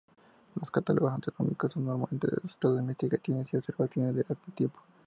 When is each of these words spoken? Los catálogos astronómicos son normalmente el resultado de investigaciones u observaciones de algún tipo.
Los 0.55 0.71
catálogos 0.71 1.13
astronómicos 1.13 1.73
son 1.73 1.85
normalmente 1.85 2.25
el 2.25 2.37
resultado 2.37 2.73
de 2.73 2.81
investigaciones 2.81 3.53
u 3.53 3.57
observaciones 3.57 4.15
de 4.15 4.25
algún 4.27 4.53
tipo. 4.55 4.79